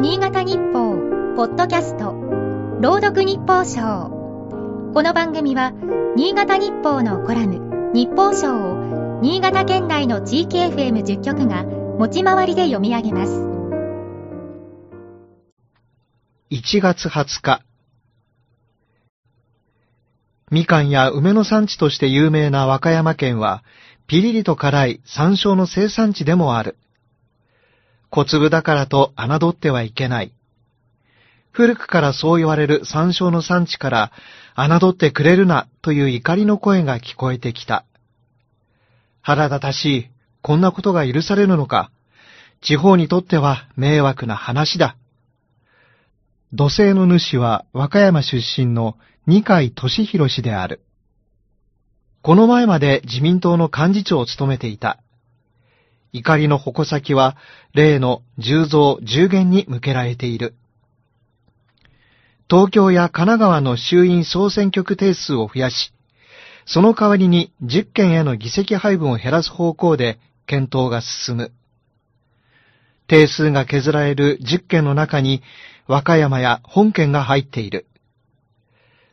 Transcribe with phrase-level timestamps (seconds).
[0.00, 0.96] 新潟日報、
[1.36, 2.14] ポッドキャスト、
[2.80, 4.08] 朗読日報賞。
[4.94, 5.74] この番組は、
[6.16, 13.32] 新潟日報のコラム、日報賞を、新潟県内の地域 FM10 局が、持ち回りで読み上げます。
[16.50, 17.62] 1月20日。
[20.50, 23.62] みかんや梅の産地として有名な和歌山県は、
[24.06, 26.78] ピリリと辛い山椒の生産地でもある。
[28.10, 30.32] 小粒だからと侮ってはいけない。
[31.52, 34.12] 古くからそう言われる山椒の産地から、
[34.56, 37.84] 侮ってくれるなという怒りの声が聞こえてきた。
[39.22, 40.10] 腹立たしい、
[40.42, 41.90] こんなことが許されるのか。
[42.60, 44.96] 地方にとっては迷惑な話だ。
[46.52, 48.96] 土星の主は和歌山出身の
[49.26, 50.82] 二階俊博氏である。
[52.22, 54.98] この前まで自民党の幹事長を務めていた。
[56.12, 57.36] 怒りの矛先は
[57.74, 60.54] 例の十増十減に向けられている。
[62.48, 65.92] 東京や神奈川の衆院総選挙区定数を増やし、
[66.66, 71.52] その代わりに10県への議席配分を減らす方向で検討が進む。
[73.06, 75.42] 定数が削られる10県の中に
[75.86, 77.86] 和歌山や本県が入っている。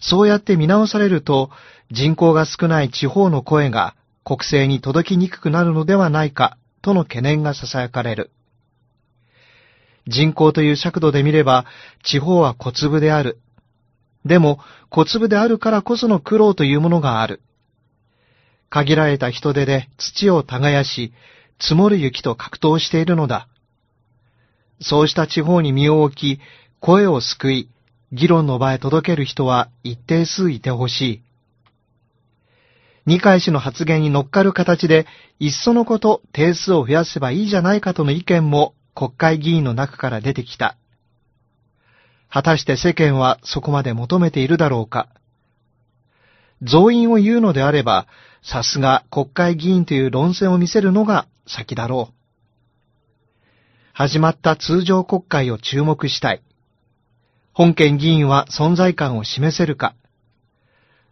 [0.00, 1.50] そうやって見直されると
[1.90, 8.30] 人口が少ない地方の声が国政に届きにくくなるのではないかとの懸念が囁かれる。
[10.06, 11.64] 人口という尺度で見れば
[12.02, 13.40] 地方は小粒である。
[14.26, 14.58] でも
[14.90, 17.40] 小粒であるからこその苦労というものがある。
[18.68, 21.14] 限られた人手で土を耕し、
[21.58, 23.48] 積もる雪と格闘しているのだ。
[24.80, 26.40] そうした地方に身を置き、
[26.80, 27.68] 声を救い、
[28.12, 31.22] 議論の場へ届ける人は一定数いてほしい。
[33.06, 35.06] 二階氏の発言に乗っかる形で、
[35.38, 40.76] いっそのこと定数を増やせばいいじゃないかとの意見も国会議員の中から出てきた。
[42.30, 45.08] 果たして世間はそこまで求めているだろうか。
[46.62, 48.06] 増員を言うのであれば、
[48.42, 52.14] さすが国会議員という論戦を見せるのが先だろう。
[53.92, 56.42] 始まった通常国会を注目したい。
[57.52, 59.94] 本県議員は存在感を示せるか。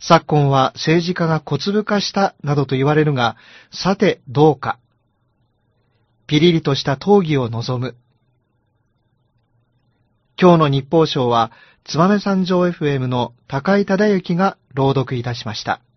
[0.00, 3.36] 昨今は政治家が小粒化したなどと言われるが、
[3.70, 4.78] さてどうか。
[6.26, 7.96] ピリリとした討議を望む。
[10.40, 11.52] 今日の日報賞は、
[11.84, 15.82] つばめ三条 FM の高井忠之が朗読いたしました。